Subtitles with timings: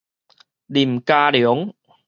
[0.65, 1.71] 林佳龍